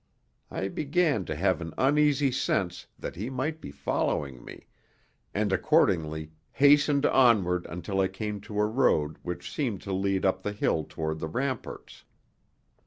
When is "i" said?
0.49-0.67, 8.01-8.07